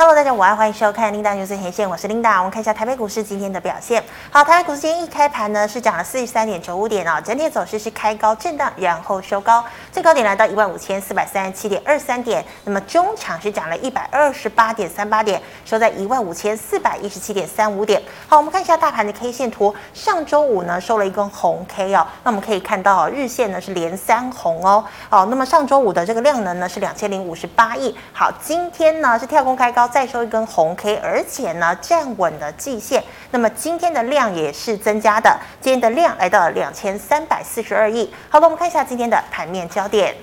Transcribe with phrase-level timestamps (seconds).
[0.00, 2.38] Hello，大家午安，欢迎收看 Linda News 最前线，我是 Linda。
[2.38, 4.00] 我们看一下台北股市今天的表现。
[4.30, 12.44] 好，台北股市今天一开盘呢是涨了四十三点九五点哦，整体走势是开高震荡，然后收高，最高点来到一万五千四百三十七点二三点。
[12.62, 18.00] 那么中场是涨了一百二十八点三八点，收在一万五千四百一十七点三五点。
[18.28, 24.84] 好，我们看一下大盘的 K 线图，上周五呢收了一根红 K 哦，那我们可以看到日线呢是连三红哦。
[25.10, 27.92] 哦，那么上周五的这个量能呢是两千零五十八亿。
[28.12, 29.87] 好，今天呢是跳空开高。
[29.88, 33.02] 再收一根红 K，而且呢站稳了季线，
[33.32, 38.12] 那么今天的量也是增加的，今天的量来到了两千三百四十二亿。
[38.28, 40.14] 好的，我们看一下今天的盘面焦点。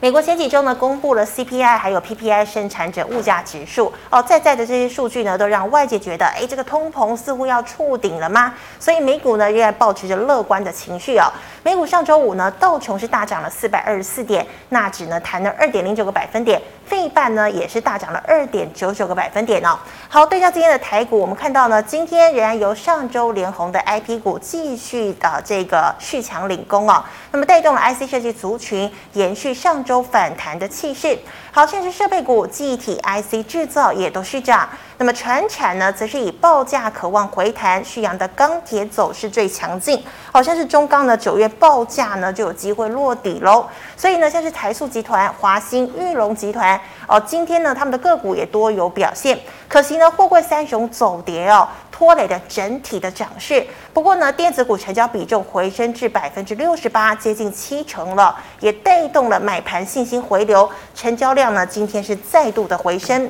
[0.00, 8.54] 美国前几周呢，公布了 CPI 还有 PPI 生产者物价指数哦，在在的这些数据呢，都让外界觉得，哎，这个通膨似乎要触顶了吗？
[8.78, 11.26] 所以美股呢，仍然保持着乐观的情绪哦。
[11.64, 19.78] 美股上周五呢，道琼是大涨了四百二十四点，纳指呢弹了二点零九个百分点，费半呢也是大涨了二点九九个百分点哦。
[20.08, 29.78] 好，对照今天的台股，我们看到呢，今天仍然由上周连红的 IP 股继续的这个续强领功哦，那么带动了 IC 设计族群延续上。
[29.84, 31.16] 周反弹的气势，
[31.58, 34.68] 好，像是设备股、记忆体、IC 制造也都是涨。
[34.96, 40.00] 那么船产呢，则是以报价渴望回弹续阳的钢铁走势最强劲。
[40.30, 43.66] 好像是中钢呢，九月报价呢就有机会落底喽。
[43.96, 49.36] 所以呢，像是台塑集团、华兴、裕隆集团哦，今天呢他们的个股也多有表现。
[49.68, 51.68] 可惜呢，货柜三雄走跌哦。
[51.90, 63.28] 拖累了整体的涨势，不过呢，电子股成交比重回升至百分之六十八，接近七成了，也带动了买盘信心回流，成交量呢今天是再度的回升。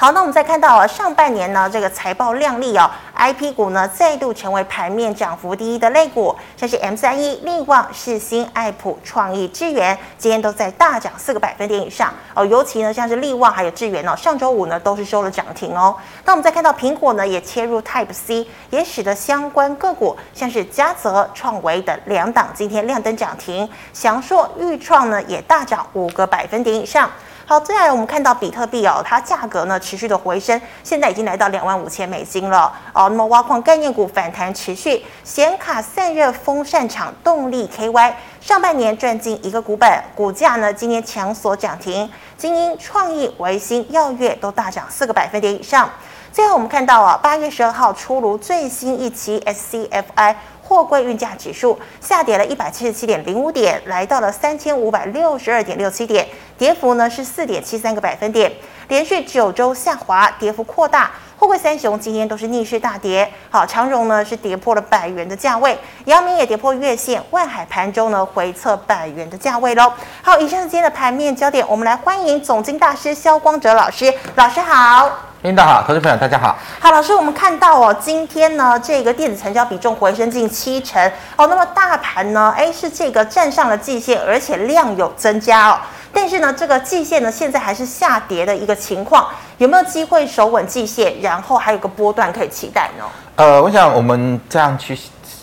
[0.00, 12.46] 好，那我们再看到啊，上半年呢，这个财报亮丽哦，IP 股呢再度成为盘面涨幅第一的类股，像是 M 三一、力旺、世新、爱普、创意、智源，今天都在大涨四个百分点以上哦。
[12.46, 15.96] 尤其呢，像是力旺还有智源哦，上周五呢都是收了涨停哦。
[16.24, 27.10] 那我们再看到苹果呢也切入 Type C，也使得相关个股像是嘉泽、创维等两档今天亮灯涨停，祥硕、钰创呢也大涨五个百分点以上。
[27.48, 33.08] 好，接下来我们看到比特币哦，它价格呢持续的回升，现在已经来到两万五千美金了哦。
[33.08, 45.88] 那么挖矿概念股反弹持续，显卡散热风扇厂动力 KY 上半年赚进一个股本，股价呢今年强锁涨停，精英创意、维新、耀月都大涨四个百分点以上。
[46.30, 50.34] 最后我们看到啊，八月十二号出炉最新一期 SCFI。
[50.68, 58.52] 货柜运价指数下跌了一百七十七点零五点，来到了三千五百六十二点六七点，跌幅呢是四点七三个百分点，
[58.88, 61.10] 连续九周下滑，跌幅扩大。
[61.38, 69.90] 货柜三雄今天都是逆势大跌，好，长荣呢是跌破了百元的价位，阳明也跌破月线，万海盘中呢回测百元的价位喽。
[70.20, 75.27] 好，以上是今天的盘面焦点，我们来欢迎总经大师萧光哲老师，老师好。
[75.42, 76.58] 领导好，投资朋友大家好。
[76.80, 81.00] 好，老师，我们看到哦，今天呢，这个电子成交比重回升近七成
[81.36, 81.46] 哦。
[81.46, 85.78] 那么大盘呢，哎，是这个站上了季线，而且量有增加哦。
[86.12, 89.28] 但是呢，这个季线呢，现在还是下跌的一个情况，
[89.58, 91.14] 有没有机会守稳季线？
[91.20, 93.04] 然后还有个波段可以期待呢？
[93.36, 94.98] 呃，我想我们这样去，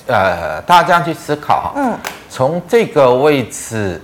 [0.08, 1.72] 呃，大家这样去思考哈。
[1.78, 1.98] 嗯。
[2.30, 4.02] 从这个位置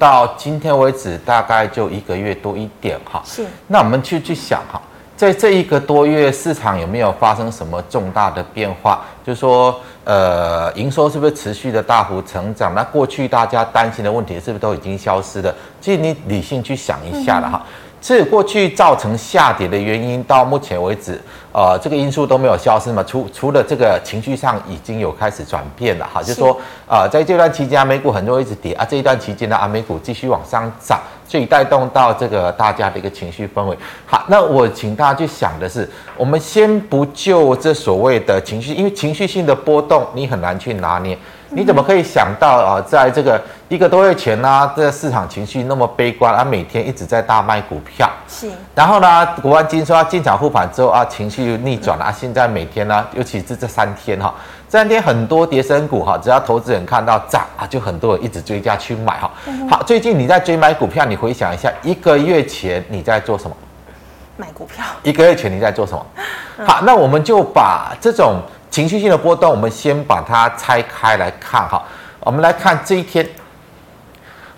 [0.00, 3.22] 到今天为止，大概就一个月多一点哈。
[3.24, 3.46] 是。
[3.68, 4.82] 那我们去去想哈。
[5.18, 9.04] 在这一个多月，市场有没有发生什么重大的变化？
[9.26, 9.74] 就是说，
[10.04, 12.72] 呃，营收是不是持续的大幅成长？
[12.72, 15.52] 那过去大家担心的问题是不是都已经消失了？
[15.80, 17.60] 其实你理性去想一下了哈。
[18.00, 21.20] 这过去造成下跌的原因，到目前为止，
[21.52, 23.02] 呃，这个因素都没有消失嘛。
[23.06, 33.76] 除除了这个情绪上已经有开始转变了哈，就是说，呃，在这段期间，美股很多一直跌啊，这一段期间呢，啊，美股继续往上涨，所以带动到这个大家的一个情绪氛围。
[34.06, 41.16] 好，那我请大家去想的是，我们先不就这所谓的情绪，因为情绪性的波动你很难去拿捏。
[41.50, 48.50] 你怎么可以想到啊，在这个一个多月前呢、啊，这个市场情绪那么悲观，啊，每天一直在大卖股票，是。
[48.74, 54.34] 然后呢，国安金说要进场护盘之后啊，情绪逆转了啊，现在每天呢，尤其是这三天哈，
[54.68, 59.30] 这三天很多跌升股哈，只要投资人看到涨啊，就很多人一直追加去买哈。
[59.70, 63.56] 好，最近你在追买股票，你回想一下，一个月前你在做什么？
[64.36, 64.84] 买股票。
[65.02, 66.06] 一个月前你在做什么？
[66.66, 68.40] 好，那我们就把这种。
[68.70, 71.82] 情绪性的波动，我们先把它拆开来看哈。
[72.20, 73.26] 我们来看这一天，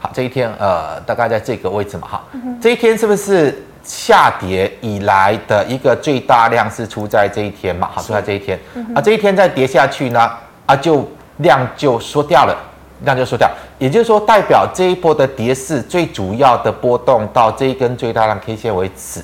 [0.01, 2.25] 好，这一天呃，大概在这个位置嘛哈。
[2.61, 7.89] 这一天是不是下跌以来的一个最大量是出在这一天嘛？
[7.93, 8.59] 好，出在这一天
[8.95, 10.31] 啊，这一天再跌下去呢
[10.67, 12.57] 啊，就量就缩掉了，
[13.05, 19.23] 量就缩掉，也就是说代表这一波的跌势最主要的波动到这一根最大量 K 线为止。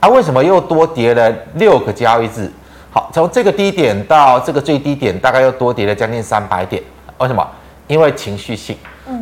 [0.00, 2.50] 啊，为什么又多跌了六个交易日？
[2.90, 6.82] 好，从这个低点到这个最低点，大概又多跌了将近三百点。
[7.18, 7.44] 为什么？
[7.86, 8.76] 因为情绪性。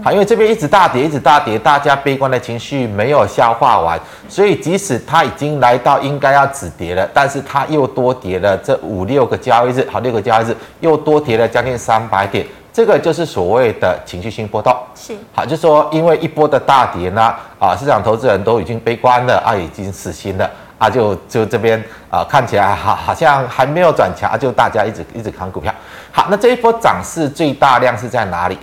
[0.04, 3.98] 好，因为这边一直大跌，一直大跌，大家悲观的情绪没有消化完，
[4.28, 14.72] 所以即使它已经来到应该要止跌了，但是它又多跌了这五六个交易日，好，六个交易日又多跌了将近三百点，这个就是所谓的情绪性波动。
[14.94, 25.74] 是，好，就是说因为一波的大跌呢，啊，市场投资人都已经悲观了啊，已经死心了啊，就就这边啊，看起来好好像还没有转强啊，就大家一直一直扛股票。
[26.12, 28.56] 好，那这一波涨势最大量是在哪里？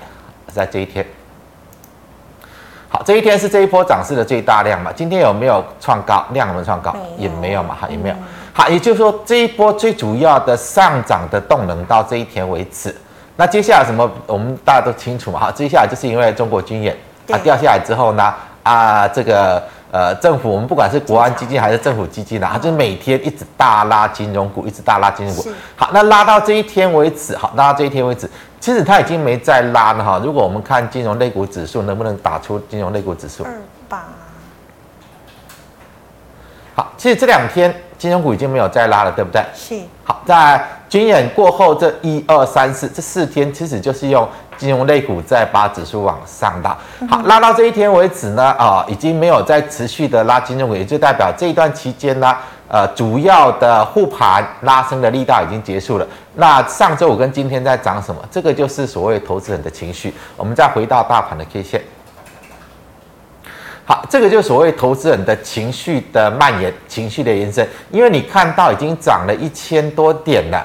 [0.52, 1.06] 在这一天，
[2.90, 4.92] 好，这一天是这一波涨势的最大量嘛？
[4.96, 6.26] 今天有没有创高？
[6.32, 6.96] 量有没有创高？
[7.18, 8.16] 也没有嘛，哈，也没有。
[8.54, 12.96] 好，也就是说这一波最主要的上涨的动能到这一天为止。
[13.36, 14.10] 那接下来什么？
[14.26, 16.96] 我们大家都清楚嘛，哈，接下来就是因为中国军演
[17.30, 19.62] 啊掉下来之后呢，啊，这个。
[19.92, 25.50] 呃，政府我们不管是国安基金还是政府基金啊，它就是每天一直大拉金融股，一直大拉金融股。
[25.76, 28.30] 好，那拉到这一天为止，好，拉到这一天为止，
[28.60, 30.22] 其实它已经没再拉了哈。
[30.24, 33.44] 如果我们看金融类股指数，能不能打出金融类股指数？
[33.44, 33.52] 二
[33.88, 34.04] 八。
[36.76, 39.44] 好，其实这两天金融股已经没有再拉了，对不对？
[39.54, 39.80] 是。
[40.04, 44.28] 好，在军演过后这一二三四这四天，其实就是用。
[44.60, 46.78] 金融类股在把指数往上拉，
[47.10, 52.36] 好，拉到这一天为止呢，啊，已经没有再持续的拉金融股，也就代表这一段期间呢，
[52.72, 56.06] 呃，主要的护盘拉升的力道已经结束了。
[56.36, 58.22] 那上周五跟今天在涨什么？
[58.30, 60.14] 这个就是所谓投资人的情绪。
[60.38, 61.82] 我们再回到大盘的 K 线，
[63.86, 70.64] 好，这个就是所谓投资人的情绪的蔓延，情绪的延伸，因为你看到已经涨了一千多点了。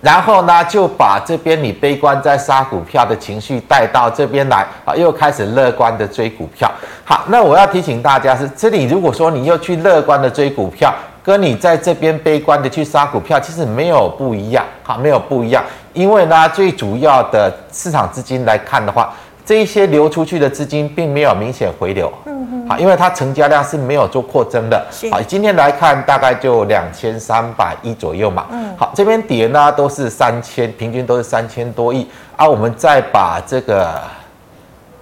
[0.00, 6.70] 然后呢，就把这边你悲观在杀股票的情绪带到这边来啊，又开始乐观的追股票。
[7.04, 10.94] 好，那我要提醒大家是，这里如果说你又去乐观的追股票，
[11.26, 15.64] 跟你在这边悲观的去杀股票，其实没有不一样，哈，没有不一样。
[15.92, 19.12] 因为呢，最主要的市场资金来看的话。
[19.44, 34.02] 这一些流出去的资金并没有明显回流，嗯嗯，好，因为它成交量是没有做扩增的，好，今天来看大概就两千三百亿左右嘛，嗯，好，这边跌呢都是三千，平均都是三千多亿，啊，我们再把这个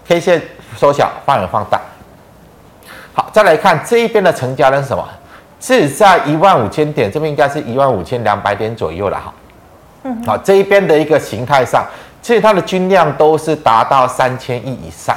[0.06, 0.43] K 线
[0.76, 1.81] 缩小，范围放大，
[3.15, 5.03] 好，再来看这一边的成交量是什么？
[5.66, 9.32] 是在一万五千点，这边应该是一万五千两百点左右了哈，
[10.02, 11.82] 嗯，好，这一边的一个形态上。
[12.20, 15.16] 其实它的均量都是达到三千亿以上，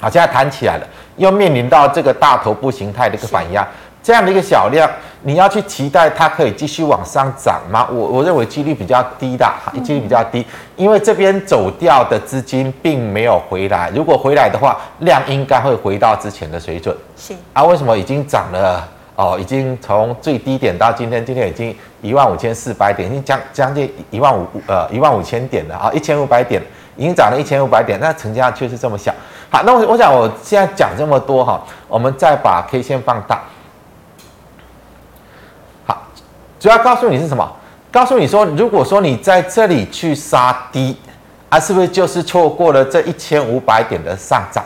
[0.00, 0.86] 好，现在弹起来了，
[1.16, 3.66] 又面临到这个大头部形态的一个反压，
[4.00, 4.88] 这样的一个小量，
[5.22, 7.84] 你要去期待它可以继续往上涨吗？
[7.90, 9.52] 我我认为几率比较低的，
[9.82, 16.96] 几率比较低，因为这边走掉的资金并没有回来，如果回来的话，量应该会回到之前的水准。
[17.16, 18.88] 是啊，为什么已经涨了？
[19.20, 26.62] 哦，已经从最低点到今天，今天已经一万五千四百点，已经将将近一万五呃一万五千点了啊，一千五百点
[26.96, 29.12] 已经涨了一千五百点，那成交量却是这么小。
[29.50, 33.42] 好，那我我想我现在讲这么多哈，我们再把 K 线放大。
[35.84, 36.02] 好，
[36.58, 37.46] 主要告诉你是什么？
[37.92, 40.96] 告诉你说，如果说你在这里去杀低，
[41.50, 44.64] 啊，是不是就是错过了这一千五百点的上涨？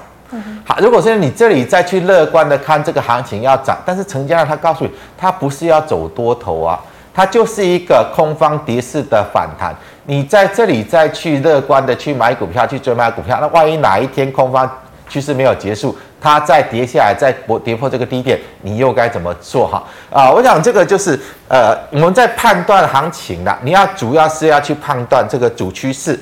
[0.64, 6.78] 好，如果说你这里再去乐观的看这个行情要涨，但是成交量它告诉你，它不是要走多头啊，
[7.12, 9.74] 它就是一个空方跌势的反弹。
[10.06, 14.70] 你在这里再去乐观的去买股票，去追买股票，那万一哪一天空方
[15.08, 19.82] 趋势没有结束，它再跌下来，再破跌破这个低点，你又该怎么做哈？
[20.10, 26.18] 啊，我想这个就是呃，我们在判断行情的，你要主要是要去判断这个主趋势，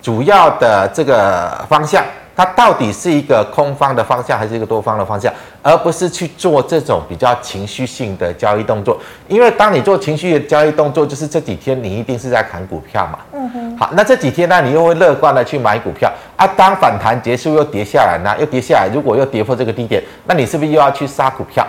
[0.00, 2.04] 主要的这个方向。
[2.36, 8.98] 它到底是一个空方的方向，还是一个多方的方向，而不是去做这种比较情绪性的交易动作。
[9.28, 13.18] 因为当你做情绪的交易动作，就是这几天你一定是在砍股票嘛。
[13.32, 13.78] 嗯哼。
[13.78, 16.46] 好，那这几天呢，你又会乐观的去买股票啊。
[16.46, 21.66] 当反弹结束又跌下来呢，又跌下来，如果又跌破这个低点，那你是不是又要去杀股票？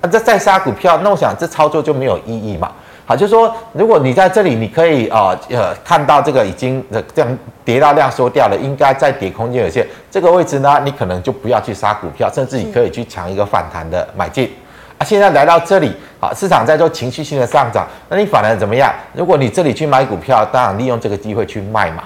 [0.00, 2.70] 那这再杀股票，那我想这操作就没有意义嘛。
[3.08, 6.84] 好，就是说，如果你在这里，你可以啊呃看到这个已经
[7.14, 9.86] 这样跌到量缩掉了，应该再跌空间有限。
[10.10, 14.52] 这个位置呢，你可能就不要去杀股票，甚至你可以去抢一个反弹的买进。
[14.98, 18.92] 啊，现在来到这里，啊，市场在做情绪性的上涨，那你反而怎么样？
[19.14, 22.02] 如果你这里去买股票，当然利用这个机会去卖嘛。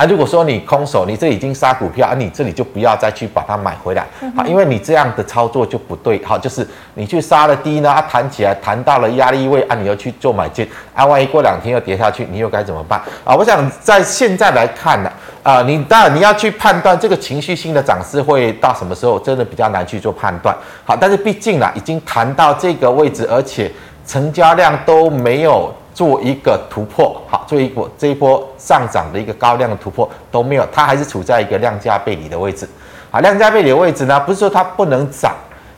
[0.00, 12.98] 啊，如果说你空手，你这已经杀股票，啊，你这里就不要再去把它买回来，好，因为你这样的操作就不对，好，就是你去杀了低呢，它弹起来弹到了压力位，啊，你又去做买进，啊，万一过两天又跌下去，你又该怎么办？
[13.26, 20.56] 啊，我想在现在来看呢，啊，你当然你要去判断这个情绪性的涨势会到什么时候，真的比较难去做判断。
[20.86, 23.70] 好，但是毕竟啦，已经谈到这个位置，而且
[24.06, 32.68] 成交量都没有做一个突破，好，做一波这一波上涨的一个高量的突破都没有，它还是处在一个量价背离的位置。
[33.10, 35.34] 好，量价背离的位置呢，不是说它不能涨。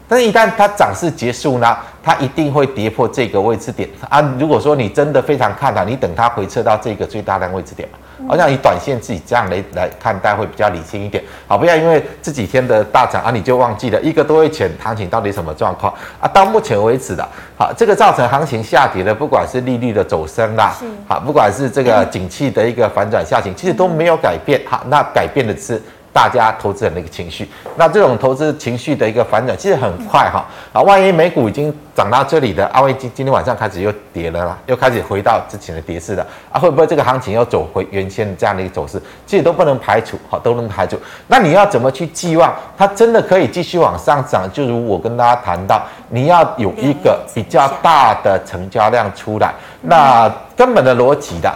[0.08, 4.20] 但是，一旦它涨势结束呢，它一定会跌破这个位置点啊。
[4.38, 7.88] 如果说你真的非常看好，你等它回撤到这个最大量位置点，
[8.28, 11.22] 好像以短线自己这样来来看待会比较理性一点。
[11.46, 16.28] 好，不要因为这几天的大涨啊，你就忘记了一个多月前行情到底什么状况啊？
[16.28, 17.26] 到目前为止的，
[17.58, 20.74] 好，这个造成行情下跌的，不管是利率的走升啦，
[21.08, 24.60] 好，不管是这个景气的一个反转下行，其实都没有改变。
[24.66, 25.80] 好，那改变的是。
[26.12, 39.00] 大家投资人的一个情绪，那这种投资情绪的一个反转其实很快哈啊，万一美股已经涨到这里的，阿威今今天晚上开始又跌了啦，又开始回到之前的跌势了啊，会不会这个行情又走回原先这样的一个走势？
[39.26, 40.98] 其实都不能排除，好，都能排除。
[41.28, 44.46] 那你要怎么去寄望它真的可以继续往上涨？
[44.52, 51.50] 就如我跟大家谈到，你要有一个比较大的成交量出来，那根本的逻辑的。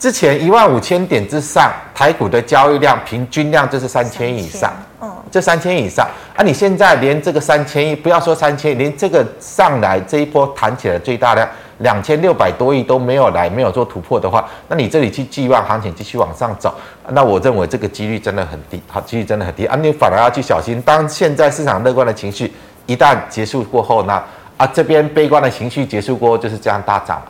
[0.00, 6.08] 之前一万五千点之上，台股的交易量平均量就是三千以上，嗯，这三千以上。
[6.34, 11.46] 啊，你现在连这个三千亿，不要说三千，连这个上来这一波弹起来最大量
[11.80, 16.74] 两千六百多亿都没有来，没有做突破的话，那你这里去寄望行情继续往上走，
[17.10, 19.66] 那我认为这个几率真的很低，好，几率真的很低。
[19.66, 22.50] 啊，你反而要去小心，当现在市场乐观的情绪
[22.86, 24.22] 一旦结束过后呢，
[24.56, 27.20] 啊，这边悲观的情绪结束过后就是这样大涨。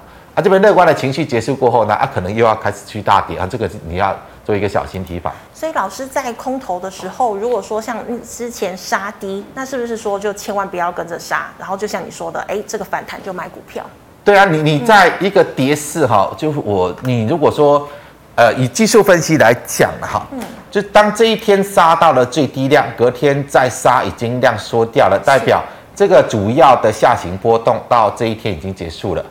[0.41, 5.31] 啊，这边乐观的情绪结束过后呢，啊，可能又要开始去大跌啊，这个是你要做一个小心提防。
[5.53, 11.49] 所以老师在空头的时候，如果说像之前杀低，那是不是说就千万不要跟着杀？
[11.59, 13.85] 然后就像你说的，哎，这个反弹就买股票。
[14.25, 17.87] 对啊，你你在一个跌势哈，嗯、就我你如果说
[18.35, 25.63] 呃以技术分析来讲哈，嗯，就当这一天杀到了最低量，隔天再杀已经量缩掉了，代表。
[25.93, 29.23] 这个主要的下行波动到这一天已经结束了，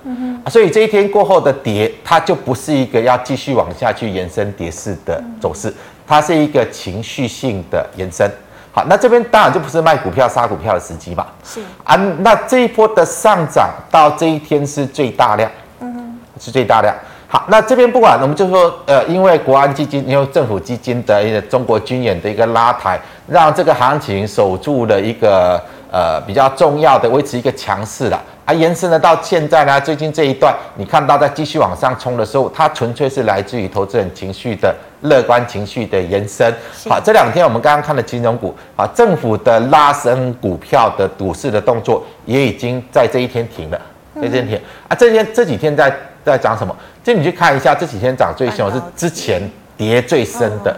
[0.47, 5.73] 所以这一天过后的跌，它就不是一个要继续往下去延伸跌势的走势，
[6.07, 8.29] 它是一个情绪性的延伸。
[8.71, 16.95] 好，那这边当然就不是卖股票杀股票的时机嘛，是啊，那这一波的上涨到这一天是最大量，嗯哼，是最大量。
[17.27, 25.61] 好，那这边不管，我们就说，呃，因为国安基金，因为政府基金的一个中国军演的一个拉抬，让这个行情守住了一个。
[25.91, 36.53] 呃，比较重要的维持一个强势了，啊，延伸呢到现在呢，最近这一段你看到在继续往上冲的时候，它纯粹是来自于投资人情绪的乐观情绪的延伸。
[36.87, 43.81] 好，这两天我们刚刚看的金融股，啊，政府的拉升股票的股市的动作也已经在这一天停了，
[44.15, 45.91] 在这一天停啊，这天这几天在
[46.23, 46.75] 在涨什么？
[47.03, 49.41] 就你去看一下，这几天涨最凶是之前
[49.75, 50.77] 跌最深的。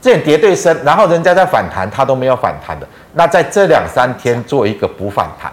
[0.00, 2.86] 这点跌对升，然后人家在反弹，它都没有反弹的。
[3.14, 5.50] 那在这两三天做一个补反弹，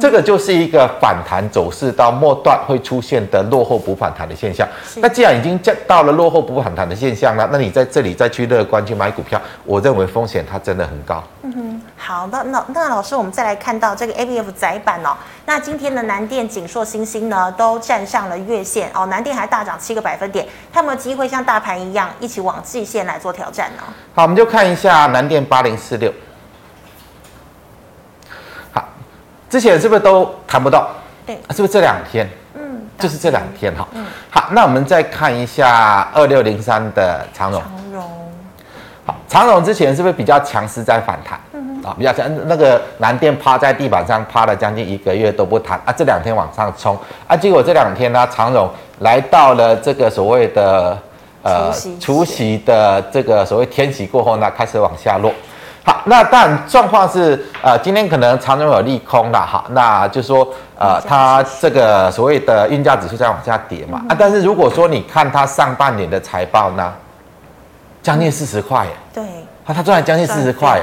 [0.00, 4.66] 这个就是一个反弹走势到末段会出现的落后补反弹的现象。
[4.96, 11.22] 那既然已经到了落后补反弹的现象了，那你在这里再去乐观去买股票，我认为风险它真的很高。
[11.42, 15.16] 嗯哼，好，那那那老师，我们再来看到这个 ABF 窄板哦。
[15.44, 19.06] 那今天的南电、景硕、星星呢，都站上了月线哦。
[19.06, 23.82] 南电还大涨七个百分点，它有没有机会像大盘一样一起往季线来做挑战呢？
[24.14, 26.12] 好，我们就看一下南电八零四六。
[29.56, 30.86] 之前是不是都谈不到？
[31.24, 32.28] 对，是不是这两天？
[32.52, 33.88] 嗯，就是这两天哈。
[33.94, 37.62] 嗯，好，那我们再看一下二六零三的长荣。
[37.62, 38.10] 长荣，
[39.06, 41.40] 好，长荣之前是不是比较强势在反弹？
[41.82, 42.30] 啊，比较强。
[42.46, 46.94] 那个南电趴在地板上趴了将近一个月都不弹啊，这两天往上冲
[47.26, 50.98] 啊，结果这两天呢，长荣来到了这个所谓的
[51.40, 55.32] 呃除夕的这个所谓天喜过后呢，开始往下落。
[55.86, 60.44] 好，那当然状况是，呃，今天可能长荣有利空了，哈，那就是说，
[60.76, 66.92] 呃，它这个所谓的运价指数在往下跌嘛，啊，但是如果说你看它上半年的财报呢，
[68.02, 69.22] 将近四十块，对，
[69.64, 70.82] 它它赚了将近四十块，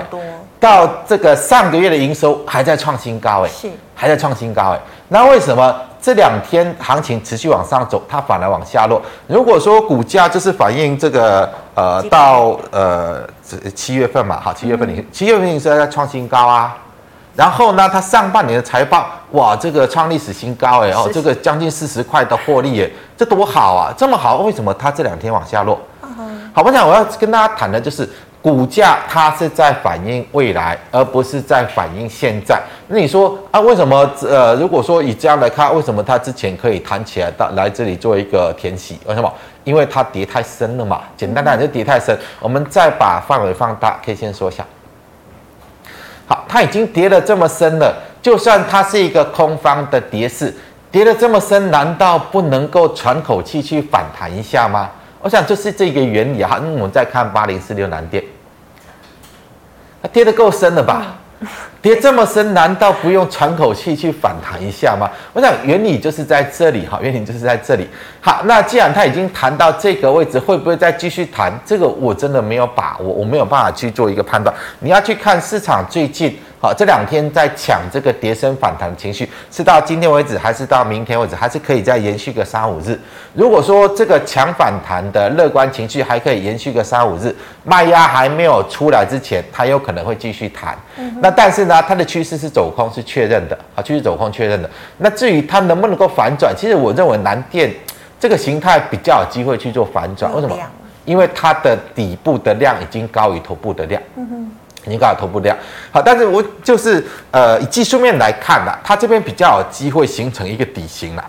[0.57, 4.79] 到这个上个月的营收还在创新高，哎，是，还在创新高，哎，
[5.10, 5.75] 那为什么？
[6.03, 9.01] 这两天行情持续往上走，它反而往下落。
[9.25, 13.25] 如果说股价就是反映这个呃到呃
[13.74, 16.75] 七月份嘛，好，七月份你七月份你是在创新高啊，
[17.38, 25.79] 然后呢，它上半年的财报哇，这个创历史新高哎哦，这个将近四十块的获利哎，这多好啊，这么好，为什么它这两天往下落？
[26.53, 28.07] 好，我想我要跟大家谈的就是
[28.43, 32.62] 股价它是在反映未来，而不是在反映现在。
[32.89, 39.00] 那你说啊，为什么呃，如果说以这样来看，为什么它之前可以弹起来到来这里做一个填息？
[39.05, 39.33] 为什么？
[39.63, 41.03] 因为它跌太深了嘛。
[41.15, 42.13] 简单来讲，就跌太深。
[42.41, 44.65] 我们再把范围放大，可以先说一下。
[46.27, 50.53] 好，它已经跌了这么深了，就算它是一个空方的跌势，
[50.91, 54.89] 跌了这么深，难道不能够喘口气去反弹一下吗？
[55.21, 56.59] 我想这是这个原理哈。
[56.62, 58.21] 那我们再看八零四六南电。
[60.03, 61.15] 它跌得够深了吧？
[61.81, 65.10] 跌这么深，难道不用喘口气去反弹一下吗？
[65.31, 67.88] 我想原理就是在这里哈，原理就是在这里。
[68.19, 71.51] 好，那既然它已经弹到这个位置，会不会再继续弹？
[71.65, 74.53] 这个我真的没有把握，我没有办法去做一个判断。
[74.79, 76.38] 你要去看市场最近。
[76.63, 82.98] 好，这两天在抢这个跌升反弹的情绪，是到今天为止，还是到明天为止，还是可以再延续个三五日？
[83.34, 90.74] 如果说这个抢反弹的乐观情绪还可以延续个三五日，卖压还没有出来之前，它有可能会继续弹。
[90.96, 94.70] 嗯、那但是呢，它的趋势是走空，是确认的啊，趋势走空确认的。
[95.00, 97.70] 那至于它能不能够反转，其实我认为南电
[98.17, 100.34] 这个形态比较有机会去做反转。
[100.34, 100.58] 为什么？
[101.03, 104.01] 因为它的底部的量已经高于头部的量。
[104.15, 104.51] 嗯哼。
[104.85, 105.55] 你搞头部量
[105.91, 111.23] 好，但是我就是呃以技术面来看啦，它这边比较有机会形成一个底型啦。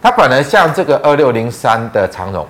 [0.00, 2.46] 它本来像这个二六零三的长荣，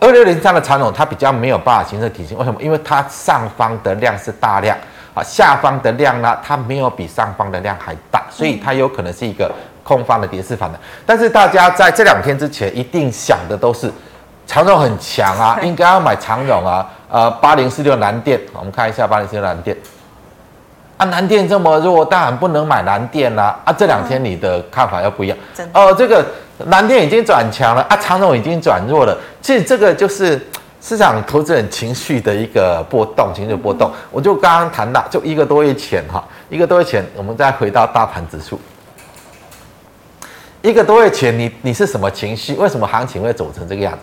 [0.00, 2.60] 二六零三的长荣它比较没有办法形成底型，为什么？
[2.60, 4.76] 因为它上方的量是大量
[5.14, 9.50] 啊，下方的量呢它没有比上方的量还大，所以它有可能是一个
[9.84, 10.80] 空方的跌势反弹。
[11.06, 13.90] 但是大家在这两天之前一定想的都是
[14.48, 16.84] 长荣很强啊，应该要买长荣啊。
[17.10, 19.76] 呃，八零四六蓝电，我们看一下八零四六蓝电。
[20.96, 23.56] 啊，南电这么弱，当然不能买蓝电啦。
[23.64, 25.36] 啊，这两天你的看法又不一样。
[25.74, 26.24] 哦、呃，这个
[26.66, 29.16] 南电已经转强了，啊，长荣已经转弱了。
[29.42, 30.40] 其实这个就是
[30.80, 33.92] 市场投资人情绪的一个波动，情绪波动。
[34.10, 38.58] 我就刚刚谈到，就一个多月前哈，一个多月前，我们再回到大盘指数。
[40.60, 42.54] 一个多月前，你你是什么情绪？
[42.54, 43.98] 为什么行情会走成这个样子？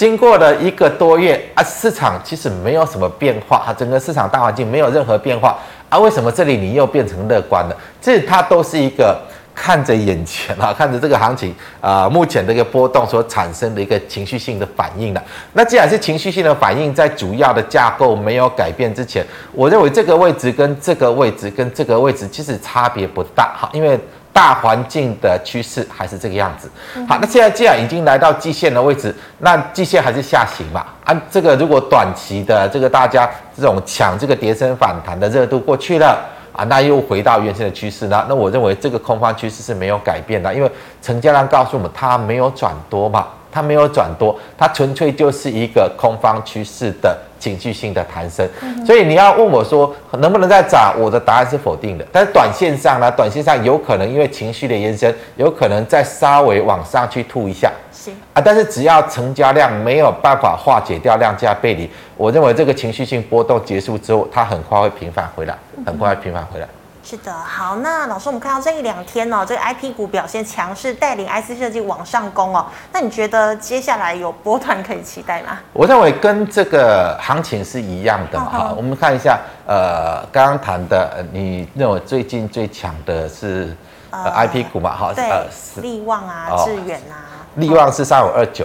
[0.00, 5.58] 经过了一个多月啊，市场其实没有什么变化啊，整个市场大环境没有任何变化
[5.90, 7.76] 啊，为什么这里你又变成乐观了？
[8.00, 9.20] 这它都是一个
[9.54, 15.22] 看着眼前啊， 看着这个行情啊，目前这个波动所产生的一个情绪性的反应了。
[15.52, 19.22] 那既然是情绪性的反应，在主要的架构没有改变之前，
[19.52, 24.00] 我认为这个位置跟这个位置跟这个位置其实差别不大哈，因为。
[24.32, 26.70] 大环境的趋势还是这个样子。
[27.08, 30.84] 好，那现在既然已经来到季线的位置，那季线还是下行嘛？
[31.04, 36.18] 啊，这个如果短期的这个大家这种抢这个跌升反弹的热度过去了
[36.52, 38.24] 啊，那又回到原先的趋势呢？
[38.28, 40.70] 那我认为这个空方趋势是没有改变的，因为
[41.02, 47.16] 成交量告诉我们它没有转多嘛，它没有转多，它纯粹就是一个空方趋势的。
[47.40, 48.46] 情绪性的弹升，
[48.84, 50.94] 所以你要问我说能不能再涨？
[50.98, 52.06] 我的答案是否定的。
[52.12, 53.10] 但是短线上呢？
[53.10, 57.72] 短线上有可能因为情绪的延伸，有可能再稍微往上去吐一下。
[57.90, 66.68] 是啊，但是只要成交量没有办法化解掉量价背离，我认为这个情绪性波动结束之后，它很快会平反回来，很快会平反回来。
[67.02, 72.66] 是的，好，那老师，我们看到这一两天哦，这个 IP 股表现强势，带领 IC 设计往上攻哦。
[72.92, 75.58] 那你觉得接下来有波段可以期待吗？
[75.72, 78.68] 我认为跟这个行情是一样的哈。
[78.68, 83.74] 哦、我们看一下，呃，刚刚谈的，你认为最近最强的是
[84.10, 84.94] 呃 IP 股嘛？
[84.94, 88.64] 哈，对，力旺啊，致远啊，力旺是三五二九。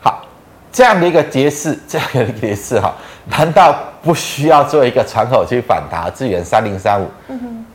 [0.00, 0.26] 好，
[0.70, 2.94] 这样的一个跌势，这样的一个跌势哈。
[3.26, 6.12] 难道不需要做一个窗口去反弹？
[6.12, 7.06] 资源三零三五。
[7.28, 7.66] 嗯哼。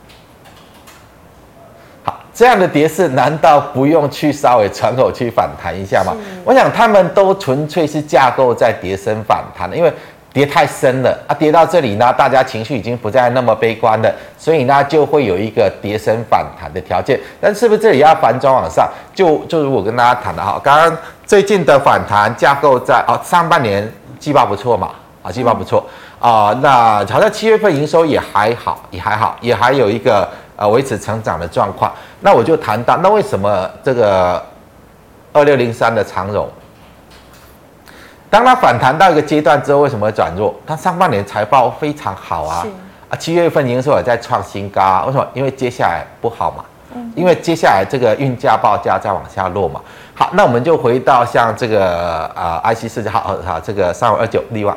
[2.04, 6.14] 好，这样的跌势难道不用去稍微窗口去反弹一下吗？
[6.44, 9.92] 我想他们都纯粹是架构在跌升反弹的，因为
[10.30, 17.18] 跌太深了啊，跌到这里呢，大家情绪已经不再那么悲观了，所以呢就会有一个跌升反弹的条件。
[17.40, 18.86] 但是不是这里要反转往上？
[19.14, 24.90] 就就如我跟大家谈的哈，刚刚最近的反弹架构在哦，上半年季报不错嘛。
[25.28, 25.84] 啊，季报不错
[26.18, 31.92] 啊，那好像七月份营收也还好，也还好，也还有一个呃维持成长的状况。
[32.20, 34.42] 那我就谈到，那为什么这个
[35.34, 36.48] 二六零三的长荣，
[38.30, 40.54] 当它反弹到一个阶段之后，为什么会转弱？
[40.66, 42.66] 它上半年财报非常好啊，
[43.10, 45.26] 啊，七月份营收也在创新高啊，为什么？
[45.34, 46.64] 因为接下来不好嘛，
[47.14, 49.80] 因为接下来这个运价报价再往下落嘛。
[50.14, 54.76] 好，那我们就回到像这个啊、呃、IC 设计，好好这个三五二九力旺。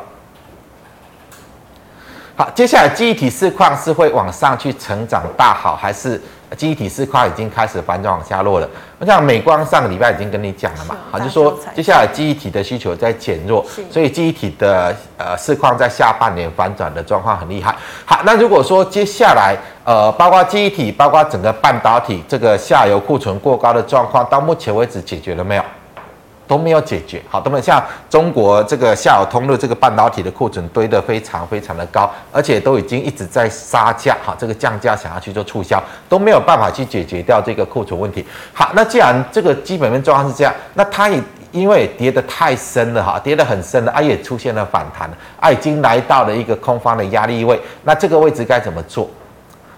[2.42, 6.20] 好，接下来记忆体市况是会往上去成长大好，还是
[6.58, 8.68] 记忆体市况已经开始反转往下落了？
[8.98, 17.76] 我想美光上个礼拜已经跟你讲了嘛，好，就说接下来记忆体的需求在减弱，所以记忆体的呃市况在下半年反转的状况很厉害。
[18.06, 25.64] 好，那如果说接下来呃，包括记忆体，包括整个半导体这个下游库存过高的状况，到目前为止解决了没有？
[26.52, 38.26] 都没有解决，好，都没有像中国这个下游通路这个半导体的库存堆得非常非常的高，而且都已经一直在杀价，哈，这个降价想要去做促销，都没有办法去解决掉这个库存问题。
[38.52, 45.10] 好，那既然这个基本面状况是这样，那它也因为跌得太深了，哈，跌得很深了，啊，也出现了反弹，
[45.40, 49.10] 啊，已经来到了一个空方的压力位，那这个位置该怎么做？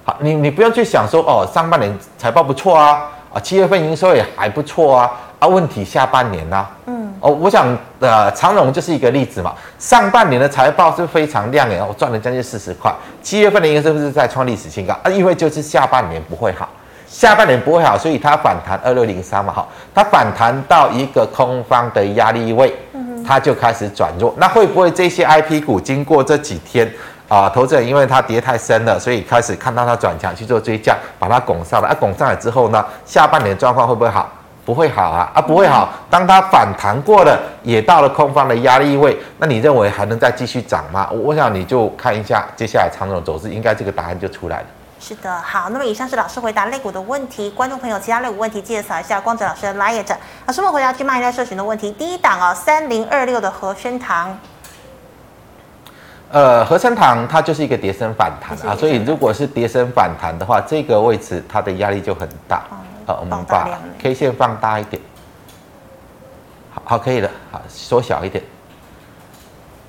[0.04, 5.12] 好，你你不用去想说，哦，上半年财报不错啊，啊，七月份营收也还不错啊。
[5.44, 6.72] 啊，问题下半年呢、啊？
[6.86, 7.68] 嗯，哦，我想，
[8.00, 9.54] 呃，长荣就是一个例子嘛。
[9.78, 12.90] 上半年的财报是非常亮眼，我赚了将近四十块。
[13.22, 14.98] 七月份的营收是不是在创历史新高？
[15.04, 16.70] 啊，因为就是下半年不会好，
[17.06, 22.74] 下半年不会好，所以它反弹二六零三嘛，哈，它反弹到一个空方的压力位，
[23.28, 24.34] 它就开始转弱。
[24.38, 26.90] 那会不会这些 IP 股经过这几天
[27.28, 31.90] 啊，投资人因为它跌太深了，所以开始看到它转强去做追加，把它拱上来？
[31.90, 34.32] 啊，拱上来之后呢，下半年状况会不会好？
[34.66, 35.90] 不会好啊啊，不会好。
[36.10, 41.10] 当它反弹过了，也到了空方的压力位，那你认为还能再继续涨吗？
[41.12, 44.66] 我想你就看一下接下来长总走势，应该这个答案就出来了。
[45.02, 45.70] 是的，好。
[45.70, 50.16] 那么以上是老师回答类股的问题，观众朋友其他类股问题记得扫一下光子老师的 LINE。
[50.46, 54.38] 老师们回答去卖在社群的问题，第一档哦，三零二六的和生堂。
[56.32, 62.64] 呃，和生堂它就是一个跌升反弹啊，所以如果是跌升反弹的话，这个位置它的压力就很大。
[62.72, 65.02] 嗯好，我们把 K 线放大一点。
[66.74, 67.30] 好好，可以了。
[67.52, 68.44] 好，缩小一点。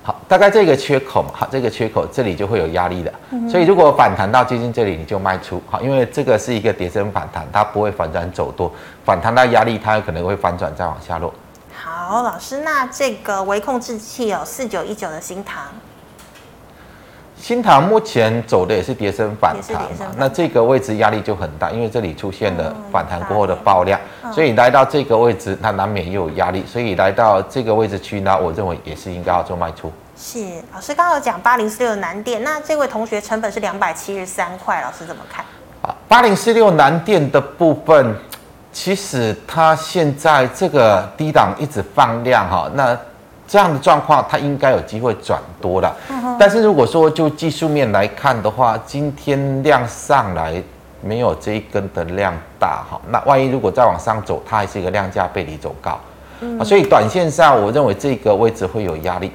[0.03, 3.11] 好，大概这个缺口嘛，好，这个缺口这里就会有压力的。
[3.49, 5.59] 所以如果反弹到接近这里，你就卖出。
[5.67, 8.71] 好，因为这个是一个跌升反弹，它不会反转走多。
[9.03, 11.33] 反弹到压力，它有可能会反转再往下落。
[11.73, 15.63] 好，老师，那这个微控制器有四九一九的新唐。
[17.37, 23.99] 新塘目前走的也是跌升反弹嘛，那这个位置压力就很大，因为这里出现了反弹过后的爆量，
[24.33, 29.91] 所以来到这个位置，它难免又有压力，所以来到这个位置区呢，我认为也是应该要做卖出。
[30.17, 30.39] 是，
[30.73, 35.45] 老师刚刚有讲八零四六的南电，那这位同学成本是两百七十三块，老师怎么看？
[35.81, 38.15] 啊，八零四六南电的部分，
[38.71, 42.97] 其实它现在这个低档一直放量哈，那。
[43.47, 45.95] 这样的状况，它应该有机会转多了。
[46.39, 50.61] 但是如果说就技术面来看的话，今天量上来
[51.01, 55.99] 没有这一根的量大哈，那万一如果再往上走，它还是一个量价背离走高，
[56.59, 59.31] 啊，所以短线上我认为这个位置会有压力。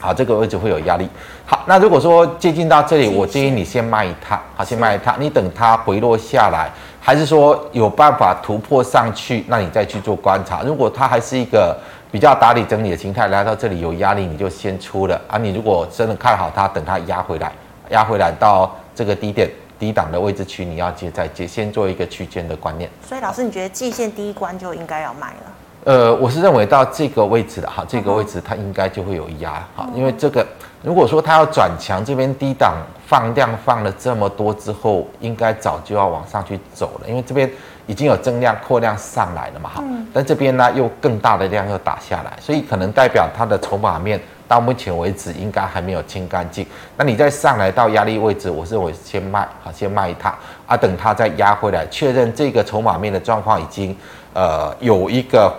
[0.00, 1.08] 好，这个位置会有压力。
[1.46, 6.68] 好，那如果说接近到这里，我建议你先卖一趟，好，先卖一趟，你等它回落下来，
[7.00, 10.62] 还是说有办法突破上去，那你再去做观察。
[10.62, 11.78] 如果它还是一个。
[12.14, 15.36] 比较打理整理的形态，来到这里有压力，你就先出了啊。
[15.36, 17.50] 你如果真的看好它，等它压回来，
[17.90, 19.50] 压回来到这个低点
[19.80, 22.88] 低档的位置区，你要接再接，先做一个区间的观念。
[23.04, 25.52] 所以老师，你觉得季线第一关就应该要卖了？
[25.84, 30.46] 呃，我是认为到这个位置的哈，这个位置它应该就会有压哈，因为这个
[30.82, 32.74] 如果说它要转强，这边低档
[33.06, 37.50] 放量放了这么多之后，应该早就要往上去走了，因为这边。
[37.86, 44.18] 已经有增量扩量上来了嘛，哈，但这边呢又更大的量又打下来，所以可能代表它的筹码面
[44.48, 46.66] 到目前为止应该还没有清干净。
[46.96, 50.34] 那你再上来到压力位置，我认为先卖，好，先卖一趟
[50.66, 53.94] 啊，等它再压回来，确认这个筹码面的状况已经
[54.32, 55.54] 呃有一个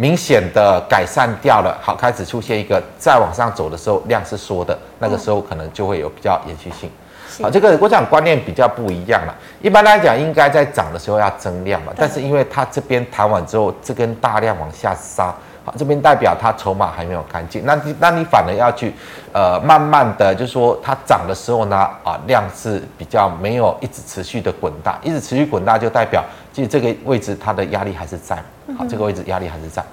[0.00, 6.90] 明显的改善掉了，好，开始出现一个再往上走的时候量是缩的，那个时候可能就会有比较延续性。
[7.42, 9.34] 好，这个我想观念比较不一样了。
[9.60, 18.94] 一般来讲，应该在涨的时候要增量嘛，但是因为它这边弹完之后，这根大量往下杀，好，这边代表它筹码还没有干净，那你那你反而要去，
[19.32, 28.36] 呃，慢慢的就是说它涨的时候呢，啊，量是比较没有一直持续的滚大，一直持续滚大就代表其实这个位置它的压力还是在，
[28.78, 29.84] 好，这个位置压力还是在。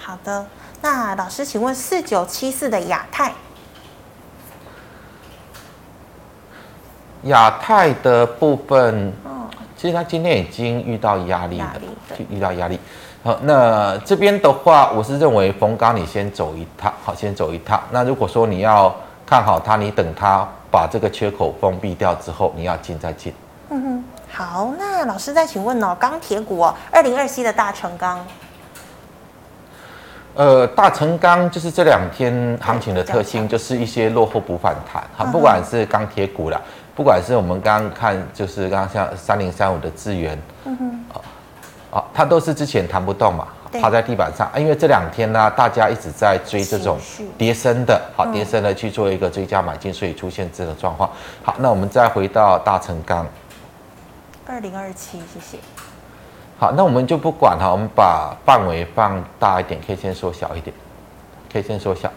[0.00, 0.44] 好的，
[0.80, 3.32] 那老师，请问四九七四的亚太。
[7.26, 9.12] 亚太的部分，
[9.76, 11.72] 其实它今天已经遇到压力了，
[12.28, 12.80] 遇到压力。
[13.24, 17.80] 好，那这边的话，我是认为逢高你先走一趟，好，先走一趟。
[17.92, 18.92] 那如果说你要
[19.24, 23.32] 看好它，你等它把这个缺口封闭掉之后，你要进再进。
[23.70, 28.18] 嗯哼，好，那老师再请问哦，钢铁股哦，二零二七的大成钢。
[30.34, 36.60] 呃，大成钢就是这两天行情的特性，就是一些落后补反弹，哈，不管是钢铁股啦，
[36.96, 41.04] 不管是我们刚刚看，就是刚刚像三零三五的资源，嗯哼，
[41.92, 43.46] 啊，它都是之前弹不动嘛，
[43.80, 46.98] 趴在地板上，因为这两天呢，大家一直在追这种
[47.36, 51.10] 跌升的，好，跌升的去做一个追加买进，所以出现这个状况。
[51.42, 53.26] 好，那我们再回到大成钢，
[54.46, 55.58] 二零二七，谢谢。
[56.58, 60.74] 好，那我们就不管哈，我们把范围放大一点，K 线缩小一点
[61.52, 62.10] ，K 线缩小。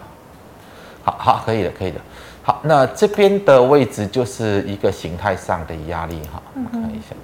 [1.04, 2.00] 好好，可以的，可以的。
[2.42, 7.14] 好，那这边的位置就是一个形态上的压力哈，我们看一下。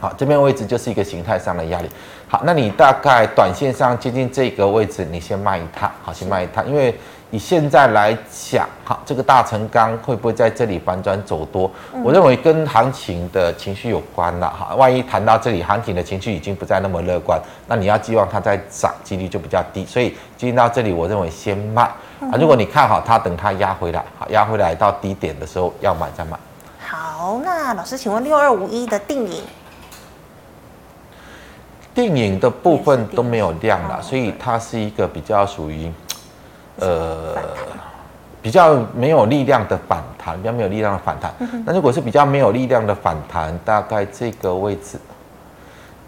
[0.00, 1.88] 好，这边位置就是一个形态上的压力。
[2.26, 6.94] 好，那你大概短线上接近这个位置，你先卖一趟，好，先卖一趟，因为。
[7.32, 11.70] 你现在来讲，哈，这个大成钢会不会在这里反转走多？
[11.94, 14.74] 嗯、我认为跟行情的情绪有关了，哈。
[14.74, 19.86] 万一谈到这里，行情的情绪已经不再那么乐观，那你要寄望它再涨，几率就比较低。
[19.86, 22.34] 所以接近到这里，我认为先卖啊。
[22.36, 26.36] 如果你看好它，等它压回来，好，压回来到低点的时候要买再买。
[26.80, 29.40] 好，那老师，请问六二五一的定颖，
[32.00, 35.92] 定颖的部分都没有亮了，所以它是一个比较属于。
[36.78, 37.36] 呃，
[38.40, 41.30] 比较没有力量的反弹，比较没有力量的反弹。
[41.66, 44.98] 那如果是比较没有力量的反弹，大概这个位置，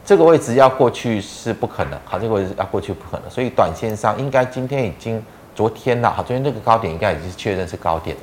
[0.03, 1.99] 这个位置要过去是不可能。
[2.07, 5.23] 好，这个位置要过去不可能，所以短线上应该今天已经，
[5.55, 8.17] 昨天了，好，昨天这个高点应该已经确认是高点。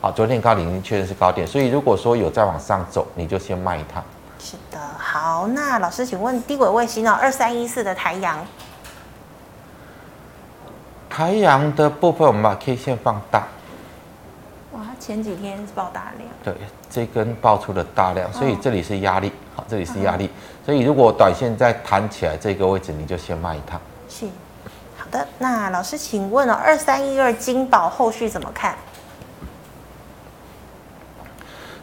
[0.00, 4.02] 好，昨天高点已经确认是高点，所以如果说有再往上走，你就先卖一趟。
[4.42, 7.12] 是的，好，那老师请问低轨卫星哦？
[7.20, 8.38] 二三一四的台阳。
[11.10, 13.46] 台阳的部分，我们把 K 线放大。
[14.72, 16.30] 哇，前几天是爆大量。
[16.42, 16.54] 对，
[16.88, 19.30] 这根爆出了大量，所以这里是压力。
[19.54, 20.30] 好，这里是压力，
[20.64, 23.78] 所以如果短线再弹起来这个位置，你就先卖一趟。
[24.08, 24.26] 是，
[24.96, 25.26] 好的。
[25.38, 28.74] 那老师，请问哦，二三一二金宝后续怎么看？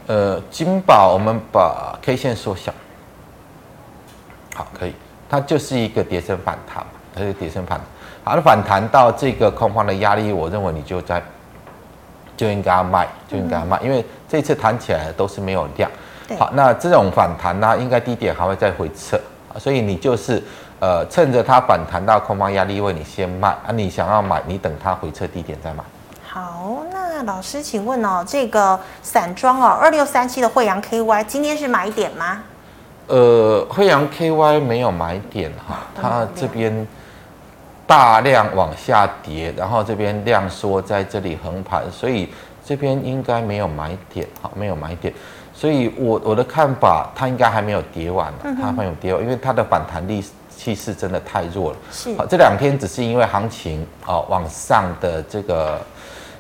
[0.08, 2.74] 呃，金宝，我们把 K 线缩小。
[4.56, 4.94] 好，可以。
[5.30, 6.82] 它就是一个跌升反弹，
[7.14, 7.86] 它是跌升反弹。
[8.24, 11.22] 好的，反弹到这个空方的压力，我认为你就在
[12.38, 15.92] 就应该要卖，就应该要卖，因为这次弹起来都是没有量。
[16.40, 19.20] 好，那这种反弹呢，应该低点还会再回撤，
[19.60, 20.42] 所以你就是
[20.80, 23.72] 呃趁着它反弹到空方压力位，你先卖啊。
[23.74, 25.84] 你想要买，你等它回撤低点再买。
[26.26, 26.78] 好，
[27.18, 32.44] 那老师请问哦，这个散装哦，二六三七的惠阳 KY 今天是买点吗？
[33.08, 36.88] 呃，惠阳 KY 没有买点哈，它这边。
[37.88, 42.28] 大量往下跌，然后这边量缩在这里横盘，所以
[42.66, 45.14] 这边应该没有买点，哈，没有买点，
[45.54, 50.22] 所以我我的看法，它应该还没有跌完，它还没有跌完，因为它的反弹力
[50.54, 51.78] 气势真的太弱了。
[51.90, 55.80] 是，好，这两天只是因为行情哦往上的这个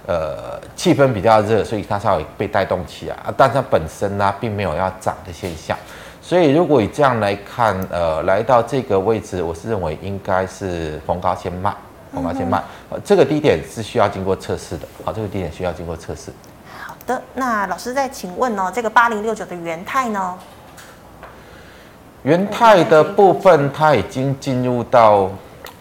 [0.07, 5.77] 呃气氛比较热，所以它稍微被带动起来啊，但它本身呢并没有要涨的现象。
[6.19, 11.73] 所以，如果以这样来看，呃，来到这个位置，我是认为应该是逢高先卖，
[12.13, 12.61] 逢高先卖。
[12.89, 16.31] 呃，这个低点是需要经过测试的，好，这个低点需要经过测试。
[16.77, 20.33] 好的，那老师再请问哦，这个八零六九的元泰呢？
[22.23, 25.29] 元泰的部分，它已经进入到。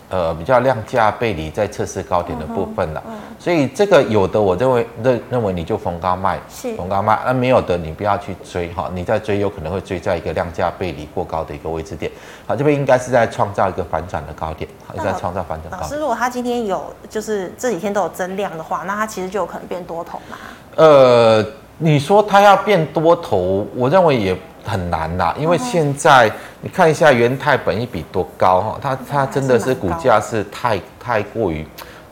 [0.08, 12.10] 呃，比较量价背离在测试高点的部分了，嗯嗯、所以这个有的我认为认认为你就逢高卖，是逢高卖，那没有的你不要去追哈，你在追有可能会追在一个量价背离过高的一个位置点，
[12.44, 15.80] 好，这边应该是在创造一个反转的高点，好，在创造反转高点。
[15.80, 20.36] 老师，如果他今天有就是这几天都有增量的话，那他其实就有可能变多头嘛？
[20.74, 21.46] 呃，
[21.78, 24.36] 你说他要变多头，我认为也。
[24.68, 26.28] 很难啦，因为现在
[26.60, 31.64] 你看一下元泰本一比多高哈，它它真的是股价是太太过于，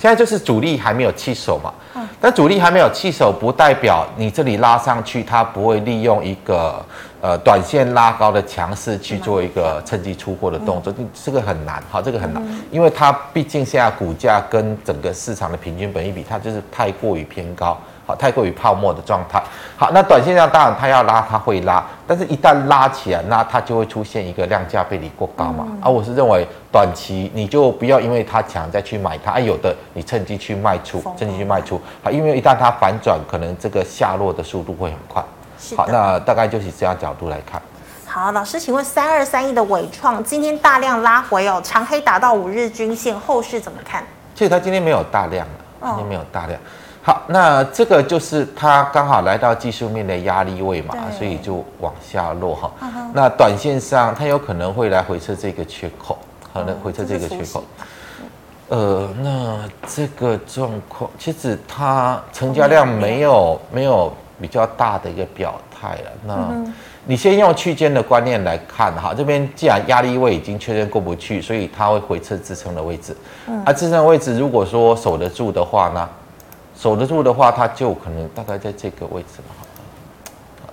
[0.05, 1.73] 现在就是主力还没有弃守嘛，
[2.21, 6.85] 但主力还没有弃守，不代表你这里拉上去，它不会利用一个
[7.23, 17.81] 呃短线拉高的强势去做一个趁机出货的动作，这个很难，哈，这个很难，因为它毕竟现在股价跟整个市场的平均本益比，它就是太过于偏高。
[18.07, 19.43] 好，太过于泡沫的状态。
[19.77, 25.67] 好，那短线上当然它要拉，它会拉，但是一旦拉起来，那它就会出现一个量价背离过高嘛。
[25.81, 31.81] 而、嗯啊、我是认为短期你就不要因为它强再去买它，啊、有的你趁机去卖出，趁机去卖出。
[32.03, 35.25] 好，因为一旦它反转，可能这个下落的速度会很快。
[35.77, 37.61] 好，那大概就是这样角度来看。
[38.07, 44.05] 好，老师，请问三二三一的伟创今天大量拉回哦，长黑打到五日均线，后市怎么看？
[44.35, 46.61] 其实它今天没有大量了，今天没有大量。
[47.07, 52.73] 好，那这个就是它刚好来到技术面的压力位嘛，所以就往下落哈。
[52.81, 53.11] Uh huh.
[53.13, 56.17] 那短线上它有可能会来回测这个缺口，
[56.51, 57.63] 可能回测这个缺口。
[58.71, 66.11] 呃，那这个状况其实它成交量没有没有比较大的一个表态了。
[66.25, 66.51] 那
[67.05, 73.15] 你先用区间的观念来看哈，这边既然压力位已经确认过不去，所以它会回撤支撑的位置。
[73.47, 76.09] 嗯，啊，支撑位置如果说守得住的话呢，
[76.77, 79.55] 守得住的话，它就可能大概在这个位置嘛。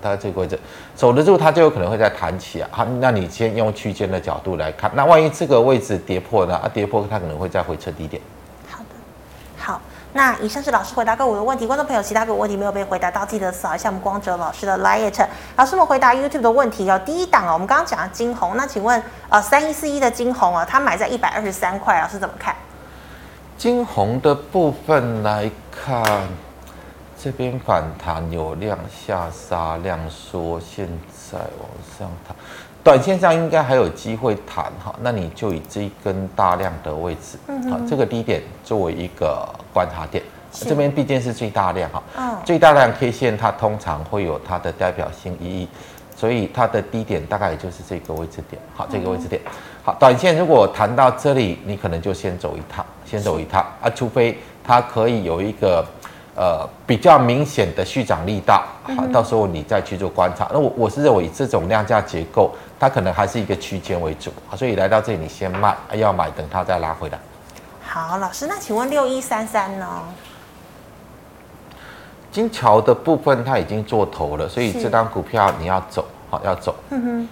[0.01, 0.59] 大概这个位置
[0.97, 2.67] 守得住，它就有可能会再弹起啊。
[2.71, 6.55] 好，那你先用区间的角度来看，那万一这个位置跌破呢？
[6.55, 8.19] 啊，跌破它可能会再回撤低点。
[8.67, 9.79] 好的，好，
[10.13, 15.27] 那以上是老师回答各位的问题，观众朋友其他个问题没有被回答到，记得扫一下我们光哲老师的 LINE。
[15.55, 16.99] 老师们回答 YouTube 的问题哦。
[17.05, 22.55] 第一档哦，我们刚刚讲的金红，那请问呃三一四一的金红啊，它买在一百二十三块，老师怎么看？
[23.55, 26.03] 金红的部分来看。
[27.23, 32.35] 这边反弹有量下杀，量缩，现在往上弹，
[32.83, 34.91] 短线上应该还有机会弹哈。
[35.03, 40.23] 那你就以这一根大量的位置，嗯哼，这个低点作为一个观察点。
[40.51, 45.67] 是这边毕竟是最大量哈，嗯，最大量 K 线它通常会有它的代表性意义，
[46.15, 48.59] 所以它的低点大概也就是这个位置点。
[48.75, 49.39] 好，这个位置点，
[49.83, 55.85] 好，短线如果弹到这里，你可能就先走一趟，先走一趟啊，除非它可以有一个。
[56.33, 58.63] 呃，比较明显的续涨力道，
[58.95, 60.49] 好，到时候你再去做观察。
[60.53, 67.19] 那我我是认为这种量价结构，它可能还是一个区间为主，所以来到这里你先卖，要买等它再拉回来。
[67.83, 69.85] 好，老师，那请问六一三三呢？
[72.31, 76.73] 金桥的部分它已经做头了，所以这张股票你要走，好，要走。
[76.91, 77.29] 嗯哼。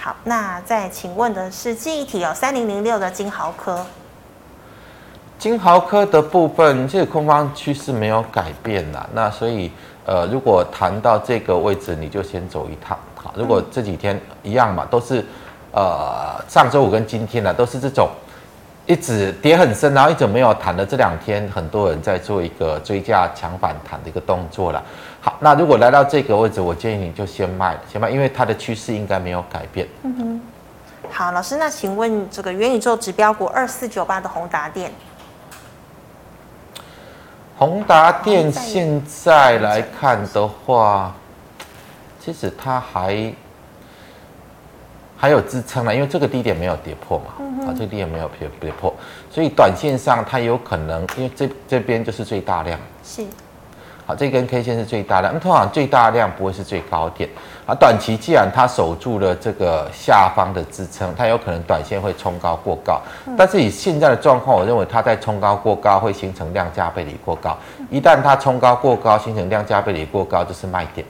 [0.00, 3.84] 好，那再请问的是记忆体有三零零六的金豪科。
[5.40, 9.72] 金豪科的部分，这个空方趋势没有改变啦，那所以，
[10.04, 12.94] 呃，如果谈到这个位置，你就先走一趟。
[13.14, 15.24] 好，如果这几天一样嘛，都是，
[15.72, 18.10] 呃，上周五跟今天呢，都是这种
[18.84, 20.84] 一直跌很深，然后一直没有弹的。
[20.84, 24.84] 这两天很多人在做一个追加强反弹的一个动作了。
[25.22, 29.88] 好，那如果来到这个位置，我建议你就先卖，先卖，因为它的趋势应该没有改变。
[30.02, 30.40] 嗯哼。
[31.10, 34.92] 好，老师，那请问这个元宇宙指标股二四九八的宏达电。
[37.60, 41.14] 宏达电现在来看的话，
[42.18, 43.30] 其实它还
[45.14, 47.34] 还有支撑了，因为这个低点没有跌破嘛，
[47.66, 48.94] 啊，这个低点没有跌跌破，
[49.30, 53.26] 所以短线上它有可能，因为这这边就是最大量，是。
[54.06, 57.28] 好这根 K 线是最大量，那通常最大量不会是最高点
[57.70, 57.74] 啊。
[57.78, 63.00] 短期既然它守住了这个下方的支撑，它有可能短线会冲高过高。
[63.36, 67.56] 但是以现在的状况，我认为它在冲高过高会形成量价背离过高。
[67.88, 71.06] 一旦它冲高过高形成量价背离过高，就是卖点。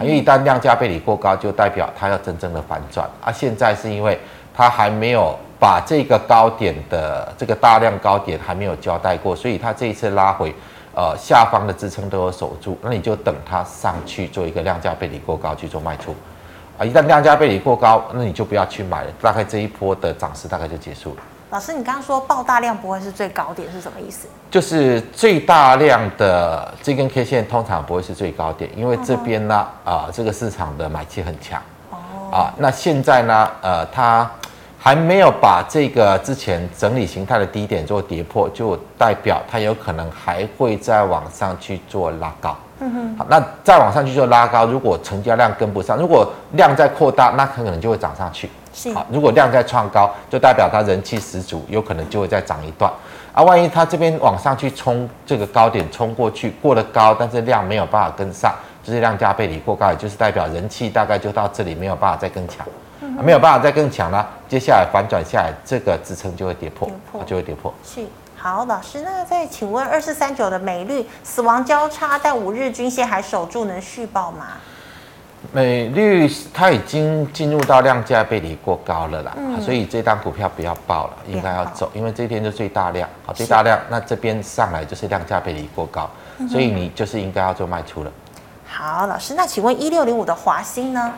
[0.00, 3.08] 因为一旦量价背离过高，就代表它要真正的反转。
[3.22, 4.18] 啊，现在是因为
[4.54, 10.54] 它还没有把这个高点的这个大量高点还没有交代过，所以它这一次拉回。
[10.92, 16.14] 呃，下方的支撑都有守住，那你就等它上去做一个量价背离过高去做卖出，
[16.76, 21.22] 啊，一旦量价背离过高，那你就不要去买了，大概这一波的涨势大概就结束了。
[21.50, 24.26] 老师，你刚刚说爆大量不会是最高点是什么意思？
[24.50, 31.96] 就是最大量的这根 K 线通常不会是最高点，因为这边呢，啊、呃，这个市场的买气很强，哦，
[32.32, 34.28] 啊，那现在呢，呃，它。
[34.82, 42.56] 还没有把这个之前整理形态的低点做跌破，就代表它有可能还会再往上去做拉高。
[42.78, 48.48] 嗯哼，好，那再往上去做拉高，如果成交量跟不上，如果量在扩大，那可能就会涨上去。
[48.72, 52.90] 是，好，如果量在创高，就代表它人气十足，有可能就会再涨一段。
[53.34, 62.66] 啊，万一它这边往上去冲这个高点冲过去，过了高，但是量没有办法跟上，就是量价背离过高，也就是代表人气大概就到这里，没有办法再更强。
[63.00, 67.72] 没有办法再更强了，接下来反转下来，这个支撑就会跌破，跌破就会跌破。
[67.84, 68.04] 是，
[68.36, 74.46] 好，老师，那再请问二四三九的美绿死亡交叉，但五日均线还守住，能续报吗？
[75.52, 86.10] 美绿它已经进入到量价背离过高了啦，嗯、所以这档股票不要报了，应该要走，因为这天就最大量，好，最大量，那这边上来就是量价背离过高，
[86.46, 88.12] 所以你就是应该要做卖出了。
[88.68, 91.14] 好，老师，那请问一六零五的华兴呢？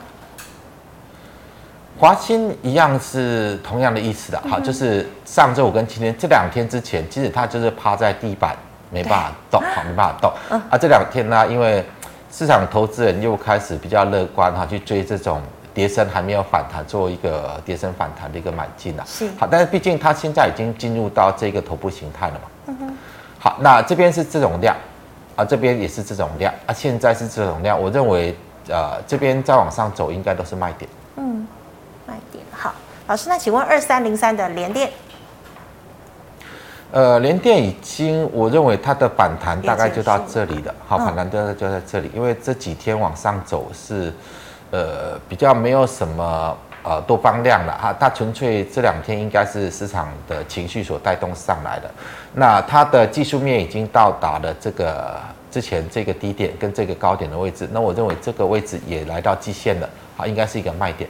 [1.98, 8.57] 华兴一样是同样的意思的，好，就是上周五跟今天这两天之前，其实它就是趴在地板，
[8.90, 10.33] 没办法动，好，没办法动。
[10.68, 11.85] 啊，这两天呢，因为
[12.33, 15.40] 市场投资人又开始比较乐观哈，去追这种
[15.72, 19.05] 跌升还没有反弹，做一个跌升反弹的一个买进了。
[19.07, 22.40] 是，好，但是毕竟它现在已经进入到这个头部形态了嘛。
[22.66, 22.97] 嗯哼。
[23.38, 24.74] 好，那这边是这种量，
[25.36, 28.34] 啊，这边也是这种量，啊，现在是这种量，我认为，
[28.68, 30.90] 呃，这边再往上走应该都是卖点。
[32.09, 32.14] 嗯。
[32.50, 32.74] 好，
[33.07, 34.90] 老师，那请问二三零三的联电，
[36.90, 40.74] 呃，联电已经，我认为它的反弹大概就到这里了。
[40.86, 44.12] 好，反弹就在就在这里，因为这几天往上走是，
[44.70, 51.90] 呃，比较没有什么呃多方量了哈，它纯粹这两天应该是市场的情绪所带动上来的。
[52.34, 55.18] 那它的技术面已经到达了这个
[55.50, 61.09] 之前这个低点跟这个高点的位置，那我认为这个位置也来到季线了，好，应该是一个卖点。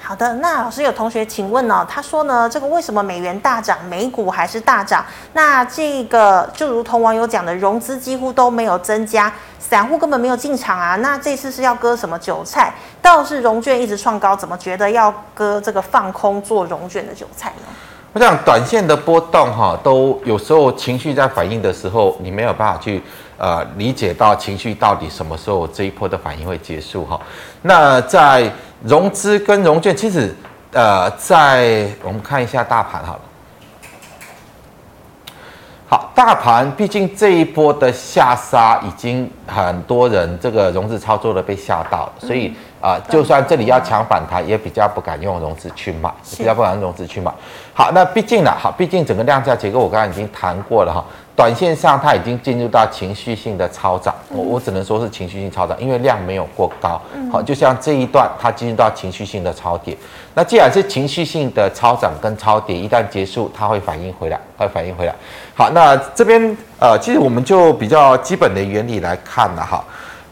[0.00, 5.04] 好的，那老师有同学请问呢、他说呢，这个为什么美元大涨，美股还是大涨？
[5.32, 10.96] 那这个就如同网友讲的，融资几乎都没有增加，散户根本没有进场啊。
[10.96, 12.72] 那这次是要割什么韭菜？
[13.02, 17.66] 倒是融券一直创高，怎么觉得要割这个放空做融券的韭菜呢？
[18.14, 23.02] 我想短线的波动哈，都有时候情绪在反应的时候，你没有办法去
[23.38, 27.18] 呃理解到情绪到底什么时候这一波的反应会结束哈。
[27.62, 28.52] 那在
[28.84, 30.34] 融资跟融券，其实，
[30.72, 33.20] 呃，在我们看一下大盘好了。
[35.90, 47.32] 好，大盘毕竟这一波的下杀，已经很多人这个融资操作的被吓到，所以啊、呃，就算这里要抢反弹，也比较不敢用融资去买，比较不敢用融资去买。
[47.72, 51.02] 好，那毕竟呢，好，毕竟整个量价结构我刚刚已经谈过了哈。
[51.38, 57.00] 短线上，它已经进入到情绪性的超涨，我我只能说是情绪性超涨，因为量没有过高。
[57.30, 59.96] 好，就像这一段，它进入到情绪性的超跌。
[60.34, 65.14] 那既然是情绪性的超涨跟超跌，一旦结束，它会反应回来，会反应回来。
[65.54, 69.84] 好，那这边呃，其实我们就比较基本的原理来看了哈。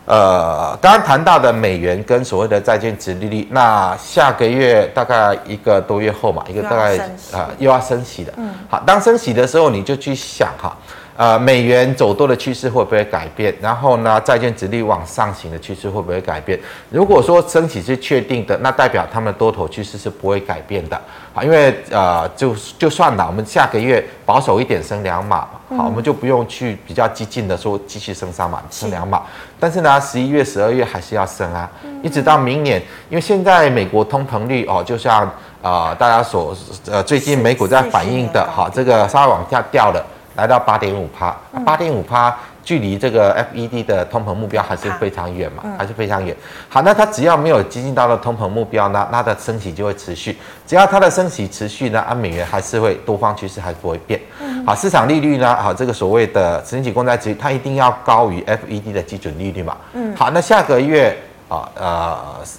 [0.07, 6.96] 呃，刚刚谈到的美元跟所谓的债券值利率，那下个月大概一个多月后嘛，一个大概
[7.32, 8.32] 啊又要升息的。
[8.36, 10.76] 嗯，好，当升息的时候，你就去想哈。
[11.16, 13.54] 呃，美元走多的趋势会不会改变？
[13.60, 16.58] 然后呢，债券殖利率往上行的趋势会不会改变？
[16.90, 21.00] 如果说升起是确定的，那代表他们的多头趋势是不会改变的
[21.34, 29.22] 啊，因为呃，就就算了，我们下个月保守一点升两码，好，我们就不用去比较激进的说继续升三码，升两码。
[29.58, 31.70] 但是呢，十一月、十二月还是要升啊，
[32.02, 35.26] 一直到明年，因为现在美国通膨率哦，就像
[35.62, 36.54] 呃大家所
[36.90, 40.06] 呃最近美股在反映的，好，这个稍微往下掉了。
[40.37, 41.34] 来到八点五趴，
[41.64, 46.37] 八点五趴，距离这个 FED 的通膨目标还是非常远嘛，还是非常远。
[46.68, 50.37] 好，那它只要没有接近到了通膨目标呢，那它的升息就会持续。
[50.66, 54.20] 只要它的升息持续呢，啊，美元还是会多方趋势还是不会变。
[54.66, 59.76] 好，市场利率呢，好，这个所谓的十年期公债值，它一定要高于 FED 的基准利率嘛。
[59.95, 60.14] 嗯。
[60.14, 61.16] 好，那下个月
[61.49, 61.87] 啊呃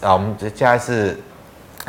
[0.02, 1.20] 啊，我们现在是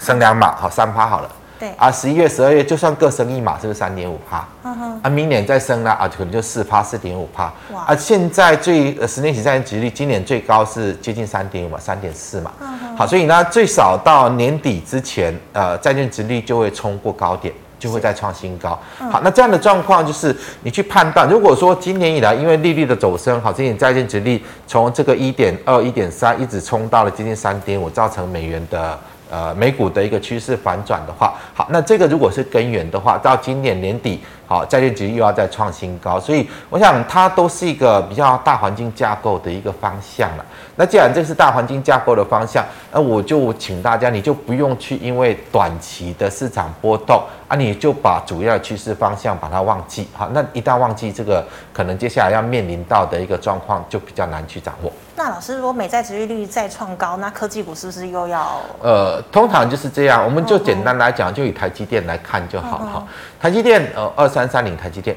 [0.00, 1.30] 升两码，好，三趴好了。
[1.58, 4.46] 对啊，十一月、十二月就算各升一码，是不是三点五趴？
[4.62, 5.00] 嗯。
[5.02, 7.52] 啊，明年再升呢，啊，可能就四趴、四点五趴。
[7.72, 7.82] 哇。
[7.86, 12.52] 啊，现在最呃十年期债券殖利率今年最高是接近三点五嘛，三点四嘛。
[12.60, 12.96] 嗯。
[12.96, 18.78] 好，所以呢，最少到年底之前，呃，债券殖利率就会冲过高点，就会再创新高。
[19.00, 19.10] 嗯。
[19.10, 28.96] 好，那这样的状况就是你去判断，如果说今年以来因为利率的走升，好，今年债券殖利率从这个一点二、一点三一直冲到了接近三点五，造成美元的。
[29.30, 40.44] 呃，美股的一个趋势反转的话，好，那这个如果是根源的话，到今年年底，好，债券殖利率又要再创新高，所以我想它都是一个比较大环境架构的一个方向了。
[40.76, 54.90] 那既然这是大环境架构的方向，那我就请大家，你就不用去因为短期的市场波动啊，你就把主要趋势方向把它忘记，好，那一旦忘记这个，可能接下来要面临到的一个状况就比较难去掌握。
[55.18, 58.60] 那老师，如果美债值利率再创高，那科技股是不是又要？
[58.80, 60.24] 呃，通常就是这样。
[60.24, 63.06] 我们就简单来讲，就以台积电来看就好了哈。
[63.40, 65.16] 台积电，呃，二三三零台积电。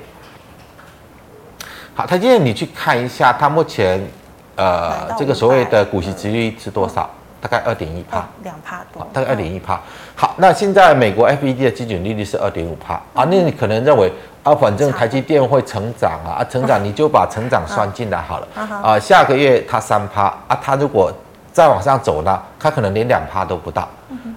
[1.94, 4.04] 好，台积电，你去看一下，它目前
[4.56, 7.08] 呃这个所谓的股息值率是多少？
[7.42, 9.82] 大概二点一帕，两帕多，大概二点一帕。
[10.16, 14.12] 好，那现在美国 FED 的基准利率是二点五帕啊，那你可能认为。
[14.44, 18.48] 啊，反正台积电会成长啊，啊，成长 你就把成长算进来好了。
[18.82, 21.14] 啊，下个月它三帕啊，它如果
[21.54, 23.88] 再往上走呢，它可能连两帕都不到。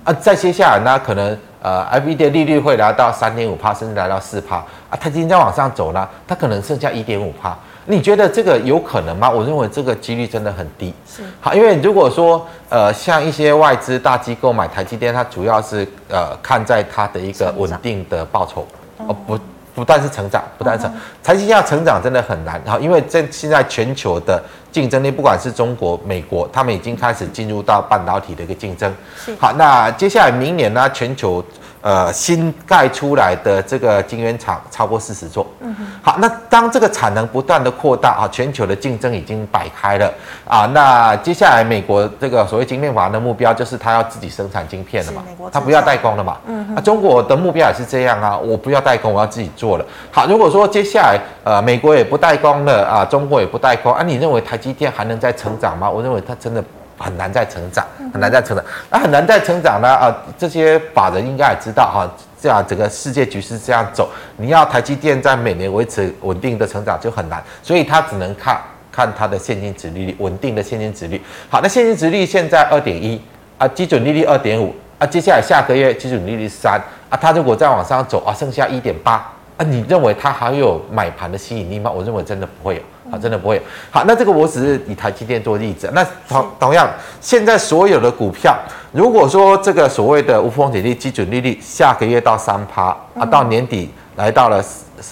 [0.05, 4.57] 啊，再接下来呢，可能呃，FED 的利率会来到三点五帕，甚至来到四帕。
[4.57, 7.57] 啊，它今天再往上走呢，它可能剩下一点五趴。
[7.87, 9.31] 你觉得这个有可能吗？
[9.31, 10.93] 我认为这个几率真的很低。
[11.07, 11.23] 是。
[11.41, 18.67] 好，因为如果说呃，像一些外资大机构买台积电，它主要是呃看在它的一个稳定的报酬，
[18.99, 19.39] 哦不。
[19.77, 20.89] 不但是成长，不但成，
[21.21, 28.95] 台积电要成长真的很难哈，因为在现在全球的竞争力，不管是中国、美国，他们已经开始进入到半导体的一个竞争。
[29.37, 31.45] 好，那接下来明年呢，全球
[31.85, 35.47] 呃，新盖出来的这个晶圆厂超过四十座。
[35.61, 35.87] 嗯哼。
[36.01, 40.11] 好，那当这个产能不断的扩大啊，全球的竞争已经摆开了
[40.49, 40.65] 啊。
[40.73, 45.23] 那接下来美国这个所谓晶片法的目标就是他要自己生产晶片了嘛，
[45.53, 46.39] 他不要代工了嘛。
[46.47, 46.75] 嗯哼。
[46.75, 49.85] 啊，中国的目标也是这样啊，我不要代工，我要自己做了。
[50.11, 55.91] 好，如果说接下来呃美国也不代工了啊，中国也不代工啊，你认为台积电还能再成长吗？
[55.91, 56.65] 我认为它真的。
[56.99, 59.89] 很难再成长，很难再成长，那很难再成长呢？
[59.89, 62.09] 啊，这些法人应该也知道哈，
[62.41, 68.61] 这样整个世界局势这样走，你要台积电在每年维持稳定的成长就很难，所以他只能看
[68.93, 71.23] 看它的现金殖利率，稳定的现金殖利率。
[71.51, 73.21] 好，那现金殖利率现在二点一
[73.59, 76.81] 啊，基准利率二点五啊，接下来下个月基准利率三
[77.11, 79.15] 啊，它如果再往上走啊，剩下一点八
[79.57, 81.91] 啊，你认为它还有买盘的吸引力吗？
[81.91, 82.83] 我认为真的不会有。
[83.15, 83.61] 啊，真的不会。
[83.91, 85.89] 好，那这个我只是以台积电做例子。
[85.95, 86.89] 那同同样，
[87.21, 88.57] 现在所有的股票，
[88.93, 94.63] 如果说这个所谓的无风险利基准利率下个月到三趴啊，到年底来到了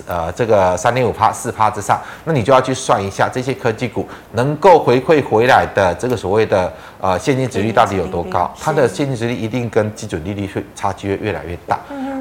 [0.07, 8.51] 呃这个三点五趴四趴之上，那你就要去算一下这些科技股能够回馈回来的这个所谓的呃现金值率到底有多高？
[8.61, 11.79] 它的现金值率一定跟基准利率会差距会越来越大。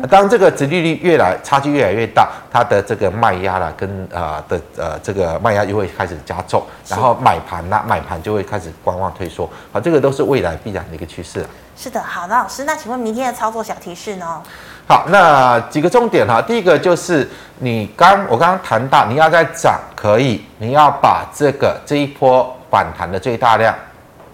[0.09, 11.45] 当这个殖利率越来差距越来越大，它的这个卖压啦，跟呃的呃这个卖压就会开始加重，然后买盘呐买盘就会开始观望退缩，好，这个都是未来必然的一个趋势。
[11.75, 14.41] 是的，好的，老师，那请问明天的操作小提示呢？
[14.87, 17.27] 好，那几个重点哈，第一个就是
[17.59, 23.73] 你刚我刚刚谈到，你要在涨可以，你要把这个这一波反弹的最大量。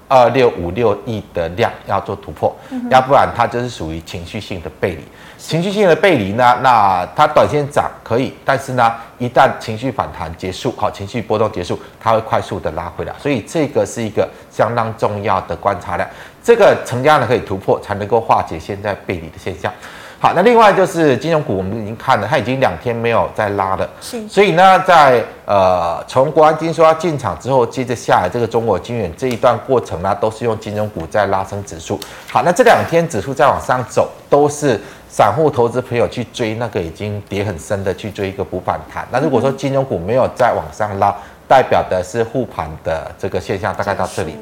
[0.07, 2.55] 二六五六亿的量要做突破，
[2.89, 5.03] 要不然它就是属于情绪性的背离。
[5.37, 13.13] 情绪性的背离呢，那它短线涨可以，但是呢，一旦情绪反弹结束，好，情绪波动结束，它会快速的拉回来。
[13.19, 16.09] 所以这个是一个相当重要的观察量，
[16.41, 19.71] 这个成交呢可以突破，才能够化解现在背离的现象。
[20.19, 31.99] 好，那另外就是金融股，我们已经看了，它已经两天没有再拉了，是，所以呢，在呃从国安金说要进场之后，接着下来这个中国金元这一段过程呢，都是用金融股在拉升指数。
[32.27, 39.07] 好，那这两天指数在往上走，都是散户投资朋友去追那个已经跌很深的，去追一个补反弹。
[39.11, 41.15] 那如果说金融股没有再往上拉，
[41.47, 44.35] 代表的是护盘的这个现象，大概到这里。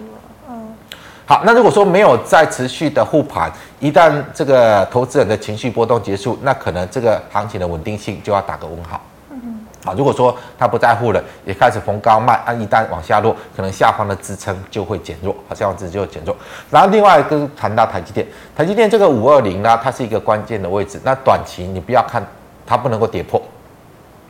[1.27, 9.01] 好，那如果说没有再持续的护盘，一旦这个投资人的情绪波动结束，那可能这个行情的稳定性就要打个问号。
[9.31, 9.59] 嗯嗯。
[9.83, 16.37] 好，如果说他不在乎了，也开始逢高卖，啊，一旦往下落，可能下方的支撑就会减弱，好，下方支撑就会减弱。
[16.69, 21.01] 然后另外一个谈到台积电，台积电这个五二零呢，它是一个关键的位置。
[21.03, 22.23] 那短期你不要看
[22.67, 23.41] 它不能够跌破，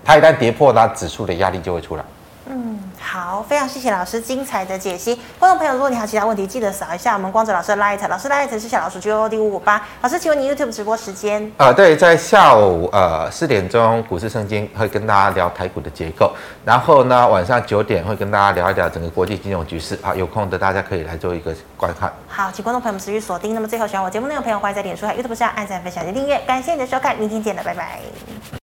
[0.06, 2.06] 它一旦跌破，那指数的压力就会出来。
[3.06, 5.16] 好，非常谢谢老师精彩的解析。
[5.38, 9.80] 观众朋友，如果你还有其他问题，记得扫一下我们光子老师的 Light，老师 Light 是小老鼠 G O D 五五八。
[10.02, 11.50] 老师，请问你 YouTube 直播时间？
[11.58, 16.34] 呃，对，在下午呃四点钟，股市圣经会跟大家聊台股的结构。
[16.66, 19.98] 然后呢，晚上九点会跟大家聊一聊整个国际金融局势。
[20.02, 22.12] 好，有空的大家可以来做一个观看。
[22.28, 23.54] 好，请观众朋友们持续锁定。
[23.54, 26.40] 那么最后，喜欢我节目内容的朋友，欢迎在脸书和 YouTube 上按赞、分享及订阅。
[26.48, 28.65] 感谢你的收看，明天见了，拜拜。